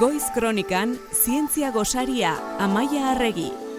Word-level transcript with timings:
Goiz 0.00 0.30
Kronikan 0.32 0.96
Zientzia 1.12 1.70
Gosaria 1.70 2.32
Amaia 2.58 3.10
Arregi. 3.10 3.69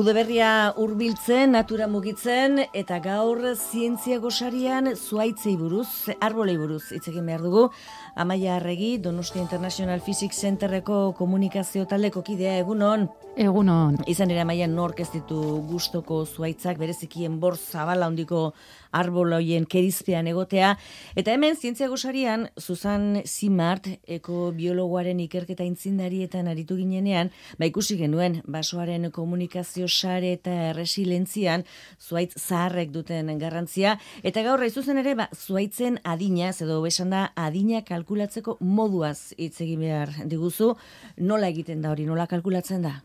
Udeberria 0.00 0.72
hurbiltzen, 0.80 1.50
natura 1.52 1.84
mugitzen 1.90 2.62
eta 2.72 2.96
gaur 3.04 3.42
zientzia 3.52 4.16
gosarian 4.22 4.94
zuaitzei 4.94 5.58
buruz, 5.60 6.08
arbolei 6.24 6.54
buruz 6.56 6.86
hitz 6.94 7.02
egin 7.10 7.28
behar 7.28 7.44
dugu. 7.44 7.66
Amaia 8.16 8.54
Arregi, 8.56 8.94
Donostia 8.96 9.42
International 9.42 10.00
Physics 10.00 10.40
Centerreko 10.40 11.10
komunikazio 11.18 11.84
taldeko 11.90 12.22
kidea 12.24 12.56
egunon. 12.62 13.10
Egunon. 13.36 13.98
Izan 14.10 14.32
ere 14.32 14.40
Amaia 14.40 14.66
nork 14.70 15.04
ez 15.04 15.10
ditu 15.12 15.36
gustoko 15.68 16.24
zuaitzak 16.24 16.80
berezikien 16.80 17.36
bor 17.40 17.60
zabala 17.60 18.08
hondiko 18.08 18.54
arboloien 18.96 19.66
kerizpean 19.70 20.26
egotea. 20.32 20.72
Eta 21.14 21.34
hemen 21.36 21.56
zientzia 21.56 21.88
gosarian, 21.92 22.48
Susan 22.58 23.20
Simart, 23.24 23.86
eko 24.08 24.48
biologoaren 24.56 25.20
ikerketa 25.26 25.66
intzindarietan 25.68 26.48
aritu 26.50 26.80
ginenean, 26.80 27.30
ba 27.58 27.68
ikusi 27.70 28.00
genuen 28.00 28.40
basoaren 28.48 29.10
komunikazio 29.14 29.86
sare 29.90 30.32
eta 30.38 30.72
resilentzian 30.76 31.64
zuaitz 32.00 32.32
zaharrek 32.38 32.90
duten 32.94 33.32
garrantzia. 33.38 33.98
Eta 34.22 34.42
gaur 34.46 34.62
zuzen 34.70 34.98
ere, 35.02 35.14
ba, 35.14 35.28
zuaitzen 35.34 35.98
adina, 36.04 36.50
edo 36.50 36.80
besan 36.82 37.10
da 37.10 37.30
adina 37.36 37.82
kalkulatzeko 37.82 38.58
moduaz 38.60 39.34
hitz 39.38 39.60
egin 39.60 39.80
behar 39.80 40.14
diguzu. 40.24 40.74
Nola 41.18 41.48
egiten 41.48 41.82
da 41.82 41.90
hori, 41.90 42.06
nola 42.06 42.26
kalkulatzen 42.26 42.82
da? 42.82 43.00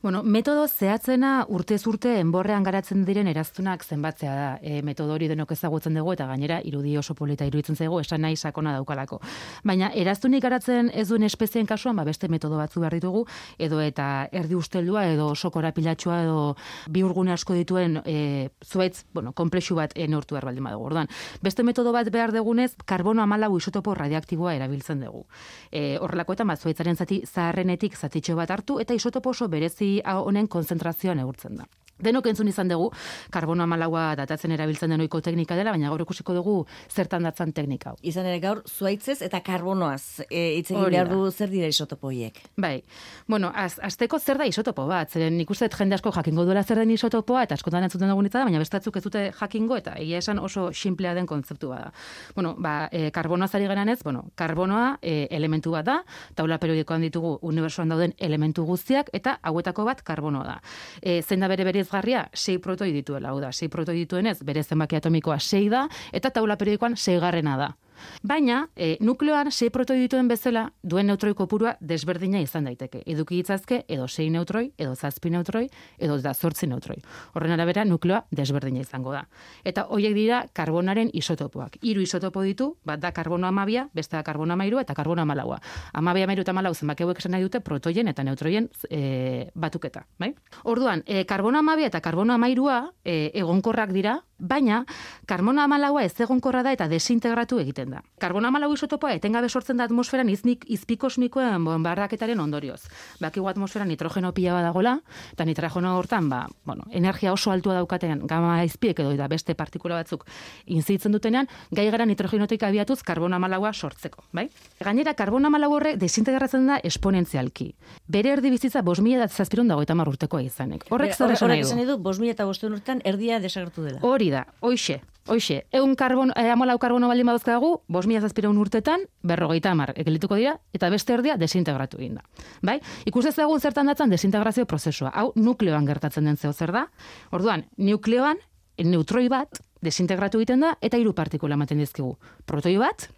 Bueno, 0.00 0.22
metodo 0.22 0.68
zehatzena 0.68 1.44
urtez 1.50 1.80
urte 1.90 2.12
enborrean 2.20 2.62
garatzen 2.62 3.00
diren 3.02 3.26
eraztunak 3.26 3.82
zenbatzea 3.82 4.34
da. 4.36 4.50
E, 4.62 4.76
metodo 4.86 5.16
hori 5.16 5.26
denok 5.26 5.50
ezagutzen 5.56 5.96
dugu 5.98 6.12
eta 6.12 6.28
gainera 6.28 6.60
irudi 6.62 6.92
oso 7.00 7.16
polita 7.18 7.48
iruditzen 7.48 7.74
zaigu 7.74 7.98
esan 7.98 8.22
nahi 8.22 8.36
sakona 8.36 8.76
daukalako. 8.76 9.18
Baina 9.66 9.88
eraztunik 9.90 10.44
garatzen 10.44 10.92
ez 10.94 11.08
duen 11.08 11.26
espezien 11.26 11.66
kasuan, 11.66 11.96
ba 11.98 12.04
beste 12.06 12.28
metodo 12.30 12.60
batzu 12.60 12.78
behar 12.78 12.94
ditugu, 12.94 13.24
edo 13.58 13.80
eta 13.82 14.28
erdi 14.30 14.54
usteldua 14.54 15.02
edo 15.10 15.32
oso 15.32 15.50
korapilatxua 15.50 16.20
edo 16.28 16.54
bi 16.86 17.02
urgune 17.02 17.34
asko 17.34 17.58
dituen 17.58 17.98
e, 18.04 18.50
zuaitz, 18.62 19.02
bueno, 19.12 19.32
komplexu 19.32 19.74
bat 19.74 19.98
enortu 19.98 20.38
behar 20.38 20.46
baldin 20.52 20.70
badugu. 20.70 20.92
Orduan, 20.92 21.10
beste 21.42 21.66
metodo 21.66 21.90
bat 21.90 22.06
behar 22.14 22.30
degunez, 22.30 22.76
karbono 22.86 23.26
amalau 23.26 23.50
isotopo 23.58 23.98
radioaktiboa 23.98 24.54
erabiltzen 24.60 25.02
dugu. 25.08 25.26
E, 25.72 25.98
horrelako 25.98 26.38
eta 26.38 26.48
zuaitzaren 26.54 26.94
zati 26.94 27.24
zaharrenetik 27.26 27.98
zatitxo 27.98 28.38
bat 28.38 28.54
hartu 28.54 28.78
eta 28.78 28.94
isotopo 28.94 29.34
oso 29.34 29.50
berezi 29.50 29.87
honen 30.04 30.48
konzentrazioa 30.48 31.14
neurtzen 31.18 31.60
da. 31.60 31.68
Denok 31.98 32.28
entzun 32.30 32.48
izan 32.48 32.68
dugu, 32.70 32.90
karbono 33.34 33.64
amalaua 33.64 34.12
datatzen 34.18 34.52
erabiltzen 34.54 34.92
denoiko 34.94 35.20
teknika 35.24 35.56
dela, 35.58 35.72
baina 35.74 35.90
gaur 35.90 36.04
ikusiko 36.04 36.34
dugu 36.36 36.54
zertan 36.94 37.26
datzan 37.26 37.52
teknika 37.52 37.90
hau. 37.90 37.96
Izan 38.06 38.28
ere 38.30 38.38
gaur, 38.42 38.62
zuaitzez 38.68 39.18
eta 39.26 39.40
karbonoaz 39.42 40.24
e, 40.28 40.60
itzegin 40.60 40.86
behar 40.92 41.10
du 41.10 41.30
zer 41.32 41.50
dira 41.50 41.66
isotopoiek. 41.66 42.38
Bai, 42.56 42.82
bueno, 43.26 43.50
az, 43.54 43.80
azteko 43.82 44.20
zer 44.20 44.38
da 44.38 44.46
isotopo 44.46 44.86
bat, 44.86 45.10
zeren 45.10 45.36
nik 45.38 45.50
jende 45.50 45.94
asko 45.96 46.12
jakingo 46.14 46.44
duela 46.44 46.62
zer 46.62 46.78
den 46.78 46.90
isotopoa, 46.94 47.42
eta 47.42 47.58
askotan 47.58 47.82
entzuten 47.88 48.08
dugu 48.08 48.28
da, 48.28 48.44
baina 48.44 48.58
bestatzuk 48.62 48.96
ez 48.96 49.02
dute 49.02 49.24
jakingo, 49.40 49.76
eta 49.76 49.96
egia 49.98 50.18
esan 50.18 50.38
oso 50.38 50.70
simplea 50.72 51.14
den 51.14 51.26
kontzeptu 51.26 51.70
da. 51.70 51.90
Bueno, 52.34 52.54
ba, 52.58 52.88
e, 52.92 53.10
karbonoa 53.10 53.48
zari 53.48 53.66
geran 53.66 53.88
ez, 53.88 54.02
bueno, 54.04 54.24
karbonoa 54.36 54.98
e, 55.02 55.26
elementu 55.30 55.72
bat 55.74 55.86
da, 55.86 55.98
taula 56.34 56.58
periodikoan 56.58 57.02
ditugu 57.02 57.38
unibersoan 57.42 57.88
dauden 57.88 58.14
elementu 58.18 58.64
guztiak, 58.68 59.10
eta 59.12 59.38
hauetako 59.42 59.84
bat 59.88 60.02
karbonoa 60.06 60.44
da. 60.46 60.56
E, 61.02 61.20
zein 61.22 61.40
da 61.40 61.48
bere 61.50 61.66
bere 61.66 61.87
interesgarria 61.88 62.28
sei 62.34 62.58
protoi 62.58 62.92
dituela, 62.92 63.30
hau 63.30 63.40
da, 63.40 63.52
sei 63.52 63.68
protoi 63.68 63.96
dituenez, 63.96 64.42
bere 64.44 64.62
zenbaki 64.62 64.96
atomikoa 64.96 65.38
sei 65.38 65.68
da, 65.68 65.88
eta 66.12 66.30
taula 66.30 66.56
periodikoan 66.56 66.96
sei 66.96 67.18
garrena 67.18 67.56
da. 67.56 67.74
Baina, 68.22 68.68
e, 68.76 68.96
nukleoan 69.00 69.50
sei 69.52 69.70
protoi 69.70 69.98
dituen 70.00 70.28
bezala 70.28 70.68
duen 70.82 71.06
neutroi 71.06 71.34
kopurua 71.34 71.76
desberdina 71.80 72.40
izan 72.40 72.68
daiteke. 72.68 73.02
Eduki 73.06 73.38
hitzazke 73.38 73.82
edo 73.88 74.08
sei 74.08 74.28
neutroi, 74.30 74.72
edo 74.78 74.94
zazpi 74.94 75.30
neutroi, 75.30 75.66
edo 75.98 76.18
da 76.22 76.34
zortzi 76.34 76.66
neutroi. 76.66 76.98
Horren 77.34 77.54
arabera, 77.54 77.84
nukleoa 77.84 78.24
desberdina 78.30 78.80
izango 78.80 79.12
da. 79.12 79.24
Eta 79.64 79.86
hoiek 79.94 80.14
dira 80.16 80.42
karbonaren 80.52 81.10
isotopoak. 81.12 81.78
Hiru 81.82 82.02
isotopo 82.04 82.42
ditu, 82.42 82.70
bat 82.84 83.00
da 83.00 83.12
karbono 83.12 83.48
amabia, 83.48 83.88
beste 83.94 84.16
da 84.16 84.22
karbono 84.26 84.54
amairu 84.54 84.80
eta 84.82 84.94
karbono 84.94 85.22
amalaua. 85.22 85.60
Amabia 85.92 86.28
amairu 86.28 86.42
eta 86.42 86.54
amalau 86.54 86.74
zenbaki 86.74 87.04
hauek 87.04 87.18
esan 87.22 87.36
nahi 87.36 87.46
dute 87.46 87.60
protoien 87.64 88.08
eta 88.08 88.24
neutroien 88.24 88.68
e, 88.90 89.50
batuketa. 89.54 90.06
Bai? 90.18 90.32
Orduan, 90.64 91.04
e, 91.06 91.24
karbono 91.28 91.58
amabia 91.58 91.90
eta 91.90 92.00
karbono 92.04 92.34
amairua 92.34 92.80
e, 93.04 93.30
egonkorrak 93.34 93.92
dira, 93.96 94.18
baina 94.38 94.84
karbono 95.26 95.62
amalaua 95.62 96.04
ez 96.06 96.14
egonkorra 96.20 96.62
da 96.62 96.72
eta 96.72 96.88
desintegratu 96.88 97.58
egiten 97.60 97.90
da. 97.90 98.02
Karbono 98.22 98.48
amalau 98.48 98.70
isotopoa 98.74 99.12
etengabe 99.18 99.48
sortzen 99.48 99.76
da 99.76 99.84
atmosferan 99.88 100.28
iznik 100.30 100.64
izpikosmikoen 100.70 101.64
bonbardaketaren 101.64 102.40
ondorioz. 102.40 102.80
Bakigu 103.20 103.48
atmosfera 103.50 103.84
nitrogeno 103.84 104.32
pila 104.32 104.54
badagola, 104.54 104.98
eta 105.32 105.44
nitrogeno 105.44 105.96
hortan, 105.98 106.28
ba, 106.30 106.46
bueno, 106.64 106.86
energia 106.90 107.32
oso 107.32 107.50
altua 107.50 107.74
daukatean 107.74 108.26
gama 108.26 108.62
izpiek 108.64 109.00
edo 109.00 109.12
eta 109.12 109.28
beste 109.28 109.54
partikula 109.58 109.98
batzuk 109.98 110.24
inzitzen 110.66 111.12
dutenean, 111.12 111.48
gai 111.70 111.88
gara 111.90 112.06
nitrogenotik 112.06 112.62
abiatuz 112.62 113.02
karbono 113.02 113.36
amalaua 113.36 113.72
sortzeko. 113.72 114.24
Bai? 114.32 114.48
Gainera, 114.80 115.14
karbono 115.14 115.48
amalau 115.48 115.72
horre 115.74 115.96
desintegratzen 115.96 116.66
da 116.66 116.78
esponentzialki. 116.84 117.72
Bere 118.08 118.32
erdi 118.36 118.50
bizitza 118.54 118.82
bos 118.82 119.00
mila 119.00 119.26
da 119.26 119.28
zazpirun 119.28 119.68
dago 119.68 119.82
eta 119.82 119.94
marrurtekoa 119.98 120.42
izanek. 120.46 120.86
Horrek 120.90 121.14
zer 121.16 121.34
esan 121.34 121.50
nahi 121.50 121.86
du? 121.86 121.98
Bos 121.98 122.18
mila 122.18 122.32
eta 122.36 122.46
bosten 122.46 122.72
urtean 122.72 123.02
erdia 123.04 123.40
desagertu 123.40 123.82
dela. 123.84 124.00
Hori 124.02 124.27
da, 124.30 124.46
hoixe, 124.60 125.00
hoixe. 125.28 125.66
Egun 125.72 125.94
karbon, 125.96 126.32
eh, 126.36 126.50
amalau 126.50 126.78
karbono 126.78 127.08
baldin 127.08 127.26
badozkagu, 127.26 127.82
bos 127.88 128.06
mila 128.06 128.20
zazpireun 128.20 128.58
urtetan, 128.58 129.04
berrogeita 129.22 129.70
amar, 129.70 129.92
ekelituko 129.96 130.36
dira, 130.36 130.58
eta 130.72 130.90
beste 130.90 131.14
erdia 131.14 131.36
desintegratu 131.36 131.98
egin 131.98 132.18
da. 132.18 132.24
Bai? 132.62 132.80
Ikus 133.06 133.26
ez 133.26 133.38
egun 133.38 133.60
zertan 133.60 133.86
datzen 133.86 134.10
desintegrazio 134.10 134.66
prozesua. 134.66 135.12
Hau, 135.14 135.32
nukleoan 135.36 135.86
gertatzen 135.86 136.24
den 136.24 136.36
zeo 136.36 136.52
zer 136.52 136.72
da. 136.72 136.86
Orduan, 137.30 137.66
nukleoan, 137.76 138.38
neutroi 138.78 139.28
bat, 139.28 139.60
desintegratu 139.82 140.38
egiten 140.38 140.60
da, 140.60 140.76
eta 140.80 140.98
hiru 140.98 141.14
partikula 141.14 141.54
ematen 141.54 141.78
dizkigu. 141.78 142.16
Protoi 142.46 142.76
bat, 142.78 143.08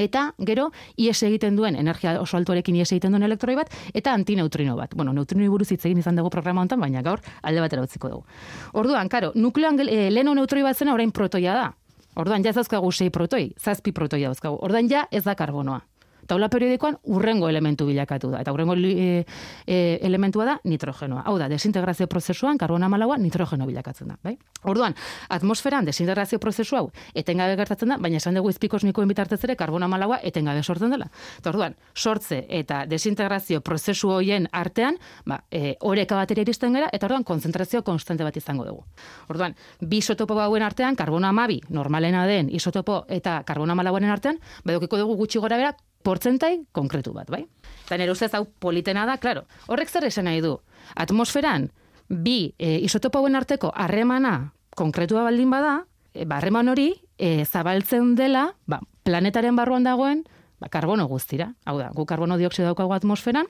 Eta, 0.00 0.32
gero, 0.38 0.70
IES 0.96 1.22
egiten 1.28 1.56
duen, 1.56 1.76
energia 1.76 2.14
oso 2.20 2.38
altuarekin 2.38 2.76
IES 2.78 2.94
egiten 2.94 3.12
duen 3.12 3.26
elektroi 3.26 3.56
bat, 3.58 3.72
eta 3.92 4.14
antineutrino 4.16 4.76
bat. 4.76 4.96
Bueno, 4.96 5.12
neutrino 5.12 5.50
buruz 5.52 5.68
hitz 5.70 5.84
egin 5.84 6.00
izan 6.00 6.16
dugu 6.16 6.30
programa 6.32 6.64
honetan, 6.64 6.80
baina 6.80 7.02
gaur 7.02 7.20
alde 7.42 7.60
batera 7.60 7.84
utziko 7.84 8.08
dugu. 8.08 8.24
Orduan, 8.72 9.12
karo, 9.12 9.32
nukleoan 9.34 9.80
e, 9.84 10.10
leno 10.10 10.34
neutroi 10.34 10.64
bat 10.64 10.76
zena 10.76 10.94
orain 10.94 11.12
protoia 11.12 11.54
da. 11.54 11.70
Orduan, 12.16 12.44
ja 12.44 12.52
zauzkagu 12.52 12.92
sei 12.92 13.10
protoi, 13.10 13.52
zazpi 13.60 13.92
protoia 13.92 14.32
dauzkagu. 14.32 14.58
Orduan, 14.64 14.88
ja 14.88 15.06
ez 15.10 15.24
da 15.24 15.36
karbonoa 15.36 15.80
taula 16.26 16.48
periodikoan 16.48 16.98
urrengo 17.04 17.48
elementu 17.48 17.86
bilakatu 17.86 18.30
da. 18.32 18.40
Eta 18.42 18.52
urrengo 18.52 18.74
e, 18.76 19.24
e, 19.66 19.98
elementua 20.02 20.44
da 20.44 20.58
nitrogenoa. 20.64 21.22
Hau 21.26 21.36
da, 21.38 21.48
desintegrazio 21.48 22.06
prozesuan 22.06 22.58
karbona 22.58 22.88
malaua 22.88 23.18
nitrogeno 23.18 23.66
bilakatzen 23.66 24.08
da. 24.12 24.18
Bai? 24.22 24.36
Orduan, 24.68 24.94
atmosferan 25.28 25.84
desintegrazio 25.84 26.38
prozesu 26.38 26.76
hau 26.78 26.84
etengabe 27.14 27.56
gertatzen 27.58 27.94
da, 27.94 27.98
baina 27.98 28.20
esan 28.20 28.38
dugu 28.38 28.52
izpikosmikoen 28.52 29.10
bitartez 29.10 29.40
ere 29.44 29.56
karbona 29.58 29.88
malaua 29.90 30.20
etengabe 30.22 30.62
sortzen 30.62 30.94
dela. 30.94 31.08
Eta 31.38 31.50
orduan, 31.50 31.76
sortze 31.94 32.44
eta 32.48 32.84
desintegrazio 32.86 33.60
prozesu 33.60 34.12
hoien 34.14 34.48
artean, 34.52 34.98
ba, 35.26 35.42
e, 35.50 35.76
oreka 35.80 36.16
batera 36.16 36.44
iristen 36.46 36.78
gara, 36.78 36.90
eta 36.92 37.08
orduan, 37.10 37.24
konzentrazio 37.24 37.82
konstante 37.82 38.24
bat 38.24 38.36
izango 38.36 38.66
dugu. 38.68 38.84
Orduan, 39.32 39.56
bi 39.80 40.02
isotopo 40.02 40.38
hauen 40.40 40.62
artean, 40.62 40.96
karbona 40.96 41.32
amabi, 41.34 41.60
normalena 41.70 42.26
den 42.26 42.50
isotopo 42.54 43.04
eta 43.08 43.40
karbona 43.46 43.74
malauaren 43.74 44.10
artean, 44.10 44.38
badokiko 44.64 45.00
dugu 45.02 45.16
gutxi 45.24 45.42
gora 45.42 45.58
bera, 45.58 45.74
portzentai 46.02 46.66
konkretu 46.72 47.12
bat, 47.16 47.30
bai? 47.30 47.44
Eta 47.86 47.98
nire 47.98 48.12
ustez 48.12 48.32
hau 48.34 48.44
politena 48.44 49.06
da, 49.08 49.18
claro. 49.18 49.46
Horrek 49.68 49.90
zer 49.90 50.06
esan 50.08 50.28
nahi 50.28 50.42
du? 50.44 50.56
Atmosferan, 50.94 51.70
bi 52.08 52.54
e, 52.58 52.78
isotopo 52.84 53.24
arteko 53.26 53.72
harremana 53.74 54.52
konkretua 54.76 55.22
baldin 55.22 55.50
bada, 55.50 55.86
e, 56.14 56.24
barreman 56.24 56.68
hori 56.68 56.94
e, 57.18 57.44
zabaltzen 57.44 58.14
dela, 58.14 58.54
ba, 58.66 58.80
planetaren 59.04 59.56
barruan 59.56 59.84
dagoen, 59.84 60.24
ba, 60.60 60.68
karbono 60.68 61.06
guztira. 61.08 61.54
Hau 61.64 61.78
da, 61.78 61.90
gu 61.94 62.06
karbono 62.06 62.36
dioksido 62.38 62.66
daukagu 62.66 62.92
atmosferan, 62.94 63.46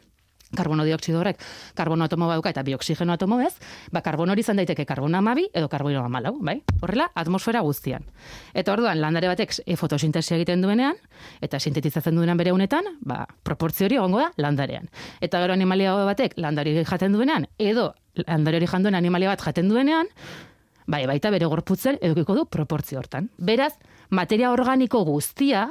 karbono 0.56 0.84
dioksido 0.84 1.20
horrek 1.20 1.40
karbono 1.75 2.04
atomo 2.04 2.28
baduka 2.28 2.50
eta 2.52 2.62
bioksigeno 2.62 3.12
atomo 3.12 3.40
ez, 3.40 3.52
ba 3.93 4.02
karbono 4.04 4.32
hori 4.32 4.44
izan 4.44 4.60
daiteke 4.60 4.84
karbono 4.88 5.19
amabi 5.19 5.49
edo 5.52 5.69
karbono 5.72 6.04
amalau, 6.04 6.37
bai? 6.40 6.60
Horrela, 6.82 7.08
atmosfera 7.14 7.62
guztian. 7.64 8.04
Eta 8.54 8.72
orduan, 8.72 9.00
landare 9.00 9.31
batek 9.32 9.56
e, 9.64 9.76
fotosintesia 9.76 10.37
egiten 10.37 10.62
duenean, 10.64 10.99
eta 11.40 11.60
sintetizatzen 11.60 12.16
duenean 12.16 12.40
bere 12.40 12.52
unetan, 12.52 12.94
ba, 13.00 13.25
proportzio 13.44 13.87
hori 13.87 13.99
egongo 14.00 14.20
da 14.22 14.31
landarean. 14.37 14.88
Eta 15.20 15.40
gero 15.43 15.56
animalia 15.56 15.94
batek 16.12 16.37
landari 16.37 16.76
jaten 16.84 17.12
duenean, 17.16 17.48
edo 17.58 17.93
landari 18.26 18.60
hori 18.60 18.70
janduen 18.70 18.98
animalia 18.98 19.32
bat 19.32 19.44
jaten 19.44 19.70
duenean, 19.72 20.10
bai, 20.87 21.05
baita 21.06 21.31
bere 21.32 21.48
gorputzen 21.48 21.98
edukiko 22.00 22.37
du 22.37 22.46
proportzio 22.46 23.00
hortan. 23.00 23.31
Beraz, 23.38 23.72
materia 24.10 24.52
organiko 24.52 25.05
guztia, 25.08 25.70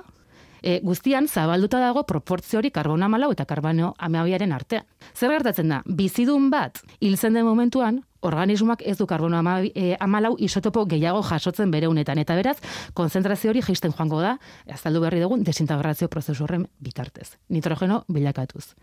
E, 0.62 0.80
guztian, 0.86 1.28
zabalduta 1.28 1.80
dago 1.82 2.06
proportzio 2.06 2.60
hori 2.60 2.70
karbono 2.72 3.06
amalau 3.06 3.32
eta 3.34 3.48
karbono 3.50 3.96
amabiaren 3.98 4.54
artean. 4.54 4.86
Zer 5.16 5.34
gertatzen 5.34 5.74
da, 5.74 5.82
bizidun 5.86 6.50
bat, 6.54 6.84
hiltzen 7.02 7.34
den 7.34 7.46
momentuan, 7.46 8.04
organismoak 8.22 8.84
ez 8.86 8.98
du 9.00 9.08
karbono 9.10 9.38
ama, 9.38 9.58
e, 9.66 9.96
amalau 10.00 10.36
isotopo 10.38 10.86
gehiago 10.86 11.24
jasotzen 11.26 11.72
bere 11.74 11.90
unetan. 11.90 12.22
Eta 12.22 12.36
beraz, 12.38 12.58
konzentrazio 12.94 13.50
hori 13.50 13.64
jaisten 13.66 13.96
joango 13.98 14.22
da, 14.22 14.36
azaldu 14.70 15.02
berri 15.02 15.22
dugun, 15.24 15.44
desintegrazio 15.44 16.10
prozesu 16.14 16.46
horren 16.46 16.68
bitartez. 16.80 17.32
Nitrogeno 17.50 18.04
bilakatuz. 18.08 18.76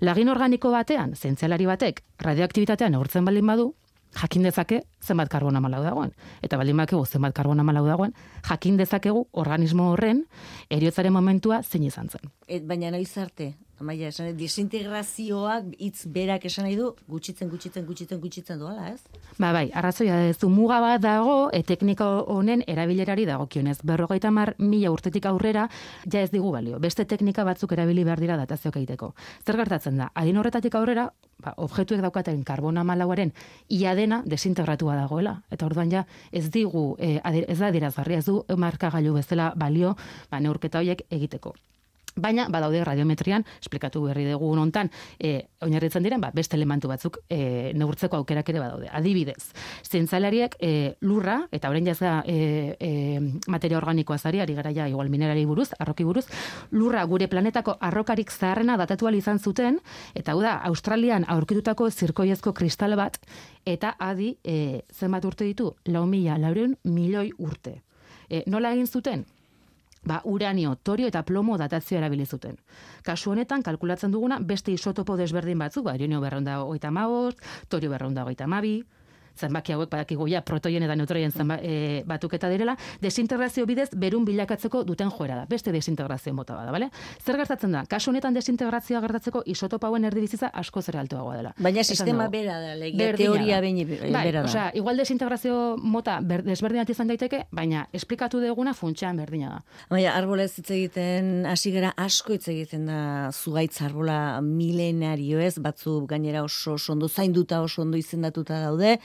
Lagin 0.00 0.28
organiko 0.28 0.70
batean, 0.74 1.16
zentzialari 1.16 1.66
batek, 1.66 2.04
radioaktibitatean 2.20 2.92
neurtzen 2.92 3.24
baldin 3.24 3.48
badu, 3.48 3.72
jakin 4.14 4.42
dezake 4.42 4.82
zenbat 5.02 5.28
karbona 5.28 5.60
malau 5.60 5.82
dagoen. 5.84 6.12
Eta 6.42 6.56
baldin 6.56 6.76
bakegu 6.76 7.04
zenbat 7.06 7.34
karbona 7.34 7.64
malau 7.66 7.84
dagoen, 7.86 8.14
jakin 8.48 8.76
dezakegu 8.76 9.26
organismo 9.32 9.90
horren 9.92 10.24
eriotzaren 10.70 11.12
momentua 11.12 11.62
zein 11.62 11.84
izan 11.84 12.08
zen. 12.08 12.30
Et, 12.48 12.64
baina 12.66 12.90
noiz 12.90 13.16
arte, 13.18 13.54
Amaia, 13.84 14.08
esan, 14.08 14.30
desintegrazioak 14.38 15.66
hitz 15.76 16.06
berak 16.08 16.46
esan 16.48 16.64
nahi 16.64 16.76
du, 16.78 16.86
gutxitzen, 17.10 17.50
gutxitzen, 17.52 17.84
gutxitzen, 17.84 18.20
gutxitzen 18.22 18.62
doala, 18.62 18.86
ez? 18.94 19.02
Ba, 19.36 19.50
bai, 19.52 19.66
arrazoia 19.76 20.22
ez 20.30 20.38
du 20.40 20.48
muga 20.48 20.78
bat 20.80 21.02
dago, 21.04 21.50
e, 21.52 21.60
teknika 21.68 22.06
honen 22.32 22.62
erabilerari 22.70 23.26
dago 23.28 23.44
kionez. 23.52 23.76
Berrogeita 23.84 24.30
mar 24.32 24.54
mila 24.56 24.88
urtetik 24.94 25.28
aurrera, 25.28 25.66
ja 26.08 26.22
ez 26.24 26.30
digu 26.32 26.52
balio. 26.54 26.80
Beste 26.80 27.04
teknika 27.10 27.44
batzuk 27.44 27.74
erabili 27.76 28.06
behar 28.08 28.24
dira 28.24 28.38
datazioak 28.40 28.80
egiteko. 28.80 29.10
Zer 29.44 29.60
gertatzen 29.60 30.00
da, 30.00 30.08
adin 30.14 30.40
horretatik 30.40 30.80
aurrera, 30.80 31.10
ba, 31.44 31.52
objektuek 31.66 32.00
daukaten 32.06 32.40
karbona 32.48 32.86
malauaren 32.88 33.34
ia 33.68 33.92
dena 34.00 34.22
desintegratua 34.24 34.96
dagoela. 35.02 35.36
Eta 35.52 35.68
orduan 35.68 35.92
ja, 35.92 36.06
ez 36.32 36.46
digu, 36.56 36.94
e, 36.96 37.18
ez 37.20 37.60
da 37.60 37.68
dirazgarria, 37.74 38.24
ez 38.24 38.32
du 38.32 38.40
markagailu 38.56 39.12
bezala 39.20 39.52
balio, 39.60 39.92
ba, 40.32 40.40
neurketa 40.40 40.80
horiek 40.80 41.04
egiteko. 41.12 41.52
Baina, 42.14 42.46
badaude 42.48 42.84
radiometrian, 42.86 43.42
esplikatu 43.60 44.04
berri 44.06 44.24
dugu 44.28 44.52
hontan, 44.54 44.90
e, 45.18 45.48
oinarritzen 45.66 46.04
diren, 46.06 46.20
ba, 46.22 46.30
beste 46.34 46.54
elementu 46.54 46.86
batzuk 46.88 47.18
e, 47.28 47.72
neurtzeko 47.74 48.20
aukerak 48.20 48.52
ere 48.52 48.60
badaude. 48.62 48.88
Adibidez, 48.94 49.50
zentzalariek 49.82 50.54
e, 50.62 50.94
lurra, 51.02 51.40
eta 51.50 51.72
orain 51.72 51.86
jazga 51.86 52.20
e, 52.26 52.76
e, 52.78 52.90
materia 53.50 53.80
organikoa 53.80 54.18
zari, 54.18 54.40
ari 54.40 54.54
gara 54.54 54.70
ja, 54.70 54.86
igual 54.88 55.10
minerari 55.10 55.44
buruz, 55.44 55.72
arroki 55.78 56.06
buruz, 56.06 56.26
lurra 56.70 57.02
gure 57.10 57.26
planetako 57.28 57.78
arrokarik 57.80 58.30
zaharrena 58.30 58.76
datatu 58.78 59.10
izan 59.14 59.38
zuten, 59.38 59.80
eta 60.14 60.32
hau 60.32 60.40
da, 60.40 60.60
Australian 60.64 61.24
aurkitutako 61.28 61.90
zirkoiezko 61.90 62.52
kristal 62.52 62.96
bat, 62.96 63.18
eta 63.66 63.96
adi, 63.98 64.36
e, 64.44 64.82
zenbat 64.92 65.24
urte 65.24 65.44
ditu, 65.44 65.74
lau 65.86 66.06
mila, 66.06 66.38
laureun, 66.38 66.76
milioi 66.84 67.32
urte. 67.38 67.82
E, 68.30 68.44
nola 68.46 68.72
egin 68.72 68.86
zuten? 68.86 69.26
Ba, 70.06 70.20
uranio, 70.24 70.76
torio 70.82 71.08
eta 71.10 71.22
plomo 71.22 71.58
datazioa 71.58 71.98
erabili 72.02 72.26
zuten. 72.26 72.56
Kasu 73.04 73.30
honetan, 73.32 73.62
kalkulatzen 73.62 74.12
duguna, 74.12 74.38
beste 74.40 74.72
isotopo 74.72 75.16
desberdin 75.16 75.58
batzuk, 75.58 75.84
ba, 75.84 75.94
uranio 75.94 76.20
berronda 76.20 76.62
oita 76.64 76.90
mabost, 76.90 77.40
torio 77.68 77.90
berronda 77.90 78.24
oita 78.24 78.46
mabi, 78.46 78.82
zenbaki 79.38 79.74
hauek 79.74 79.90
badakigu 79.90 80.26
ja 80.30 80.42
protoien 80.42 80.82
eta 80.86 80.96
neutroien 80.96 81.32
zenba, 81.32 81.58
e, 81.62 82.02
batuketa 82.06 82.48
direla, 82.52 82.76
desintegrazio 83.02 83.66
bidez 83.66 83.88
berun 83.96 84.24
bilakatzeko 84.24 84.84
duten 84.84 85.10
joera 85.10 85.40
da. 85.40 85.46
Beste 85.50 85.72
desintegrazio 85.72 86.34
mota 86.34 86.56
bada, 86.56 86.72
bale? 86.72 86.90
Zer 87.24 87.38
gertatzen 87.40 87.74
da? 87.74 87.84
Kasu 87.90 88.10
honetan 88.12 88.34
desintegrazioa 88.34 89.00
gertatzeko 89.04 89.42
isotopa 89.50 89.88
hauen 89.90 90.04
erdibizitza 90.08 90.50
asko 90.54 90.82
zer 90.82 90.98
altuagoa 91.02 91.36
dela. 91.36 91.54
Baina 91.58 91.84
sistema 91.84 92.28
bera 92.32 92.58
da, 92.62 92.74
legia, 92.78 93.12
teoria 93.18 93.60
bain 93.64 93.80
bai, 93.88 94.24
bera 94.30 94.42
da. 94.42 94.48
Osea, 94.48 94.70
igual 94.78 95.00
desintegrazio 95.02 95.76
mota 95.82 96.18
ber, 96.22 96.44
desberdinat 96.46 96.90
izan 96.94 97.10
daiteke, 97.10 97.44
baina 97.54 97.86
esplikatu 97.92 98.40
deguna 98.42 98.74
funtsean 98.74 99.18
berdina 99.20 99.56
da. 99.56 99.60
Baina, 99.90 100.14
arbolez 100.14 100.52
hitz 100.58 100.70
egiten, 100.70 101.32
hasi 101.50 101.74
gara 101.74 101.92
asko 102.00 102.36
hitz 102.36 102.48
egiten 102.52 102.86
da 102.88 103.30
zugaitz 103.32 103.80
arbola 103.82 104.40
milenario 104.44 105.40
ez, 105.42 105.56
batzu 105.62 106.00
gainera 106.10 106.44
oso 106.44 106.76
ondo 106.92 107.08
zainduta 107.08 107.60
oso 107.62 107.82
ondo 107.82 107.98
izendatuta 107.98 108.60
daude, 108.60 108.98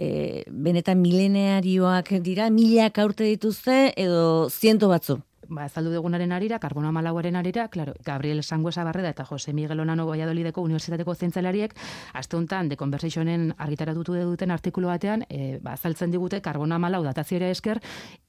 e, 0.00 0.44
benetan 0.48 1.00
milenearioak 1.02 2.14
dira, 2.24 2.48
milak 2.50 2.98
aurte 3.02 3.28
dituzte, 3.28 3.90
edo 4.00 4.48
ziento 4.48 4.88
batzu 4.88 5.20
ba, 5.50 5.64
azaldu 5.66 5.92
dugunaren 5.92 6.32
arira, 6.32 6.58
karbono 6.62 6.92
malauaren 6.92 7.36
arira, 7.36 7.68
claro, 7.68 7.94
Gabriel 8.04 8.42
Sanguesa 8.42 8.84
Barreda 8.84 9.10
eta 9.10 9.24
Jose 9.24 9.52
Miguel 9.52 9.80
Onano 9.80 10.06
Valladolideko 10.06 10.62
Unibertsitateko 10.62 11.14
zientzialariek 11.14 11.74
aste 12.14 12.36
honetan 12.36 12.68
de 12.68 12.76
Conversationen 12.76 13.50
argitaratutu 13.58 14.14
duten 14.14 14.50
artikulu 14.50 14.88
batean, 14.88 15.24
e, 15.28 15.58
ba, 15.62 15.74
azaltzen 15.74 16.10
digute 16.10 16.40
karbono 16.40 16.78
malau 16.78 17.02
datazioa 17.04 17.50
esker 17.50 17.80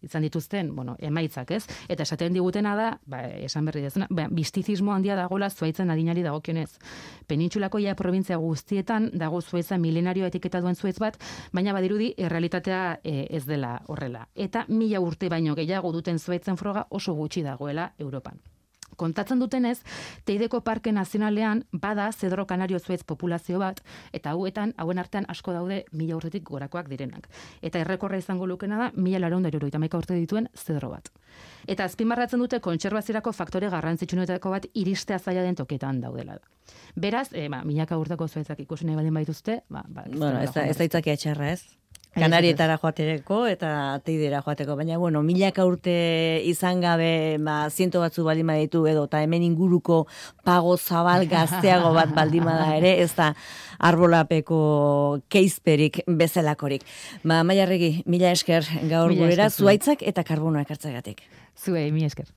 izan 0.01 0.25
dituzten, 0.25 0.75
bueno, 0.75 0.95
emaitzak, 0.99 1.51
ez? 1.51 1.65
Eta 1.87 2.03
esaten 2.03 2.33
digutena 2.33 2.75
da, 2.75 2.89
ba, 3.05 3.23
esan 3.45 3.65
berri 3.69 3.85
dezuna, 3.85 4.07
ba, 4.09 4.27
bistizismo 4.31 4.93
handia 4.93 5.15
dagola 5.15 5.49
zuaitzen 5.49 5.91
adinari 5.93 6.23
dagokionez. 6.25 6.79
Penintxulako 7.27 7.79
ja 7.79 7.95
provintzia 7.95 8.37
guztietan 8.41 9.11
dago 9.13 9.41
zuaitzen 9.41 9.81
milenario 9.81 10.25
etiketa 10.25 10.61
duen 10.61 10.75
zuaitz 10.75 10.97
bat, 10.99 11.19
baina 11.53 11.73
badirudi 11.73 12.13
errealitatea 12.17 12.99
e, 13.03 13.27
ez 13.29 13.45
dela 13.45 13.77
horrela. 13.87 14.27
Eta 14.35 14.65
mila 14.69 14.99
urte 14.99 15.29
baino 15.29 15.55
gehiago 15.55 15.91
duten 15.93 16.19
zuaitzen 16.19 16.57
froga 16.57 16.87
oso 16.89 17.10
gutxi 17.15 17.43
dagoela 17.43 17.91
Europan. 17.99 18.39
Kontatzen 18.97 19.39
dutenez, 19.39 19.79
Teideko 20.25 20.61
Parke 20.61 20.91
Nazionalean 20.91 21.63
bada 21.71 22.09
zedro 22.11 22.45
kanario 22.47 22.79
zuez 22.79 23.03
populazio 23.07 23.59
bat, 23.59 23.79
eta 24.13 24.33
hauetan, 24.35 24.73
hauen 24.77 24.99
artean 24.99 25.25
asko 25.31 25.53
daude 25.55 25.83
mila 25.91 26.17
urtetik 26.17 26.43
gorakoak 26.43 26.89
direnak. 26.91 27.29
Eta 27.61 27.79
errekorra 27.79 28.19
izango 28.19 28.47
lukena 28.47 28.77
da, 28.77 28.91
mila 28.95 29.19
laron 29.19 29.45
urte 29.45 30.15
dituen 30.15 30.49
zedro 30.55 30.89
bat. 30.89 31.09
Eta 31.67 31.85
azpimarratzen 31.85 32.39
dute 32.39 32.59
kontserbazirako 32.59 33.31
faktore 33.31 33.69
garrantzitsunetako 33.69 34.49
bat 34.49 34.65
iristea 34.73 35.19
zaila 35.19 35.41
den 35.41 35.55
toketan 35.55 36.01
daudela 36.01 36.35
da. 36.35 36.73
Beraz, 36.95 37.29
e, 37.33 37.47
ba, 37.49 37.63
milaka 37.63 37.97
urteko 37.97 38.27
zuezak 38.27 38.59
ikusi 38.59 38.85
nahi 38.85 38.95
baldin 38.95 39.13
baituzte, 39.13 39.61
ba, 39.69 39.85
ba, 39.87 40.03
bueno, 40.07 40.41
ez 40.41 40.51
da, 40.53 40.65
ez 40.65 40.77
da 40.77 41.01
txarra 41.01 41.51
ez? 41.51 41.80
Kanarietara 42.11 42.75
joatereko 42.75 43.45
eta 43.47 43.99
teidera 44.03 44.41
joateko, 44.43 44.75
baina 44.75 44.97
bueno, 44.99 45.21
milaka 45.23 45.63
urte 45.63 45.93
izan 46.43 46.81
gabe, 46.83 47.37
ba, 47.39 47.69
ziento 47.69 48.01
batzu 48.03 48.25
baldin 48.27 48.51
baditu 48.51 48.83
edo, 48.91 49.05
eta 49.07 49.21
hemen 49.23 49.45
inguruko 49.47 50.01
pago 50.43 50.75
zabal 50.75 51.23
gazteago 51.31 51.93
bat 51.95 52.11
baldin 52.17 52.43
bada 52.43 52.67
ere, 52.75 52.97
ez 52.99 53.13
da 53.15 53.31
arbolapeko 53.79 54.59
keizperik 55.31 56.01
bezalakorik. 56.05 56.83
Ba, 57.23 57.45
maia 57.47 57.65
regi, 57.69 58.01
mila 58.05 58.35
esker 58.35 58.67
gaur 58.91 59.15
gurera, 59.15 59.47
zuaitzak 59.49 60.03
eta 60.03 60.27
karbonoak 60.27 60.75
hartzagatik. 60.75 61.23
Zuei, 61.55 61.91
mi 61.95 62.03
esker. 62.03 62.27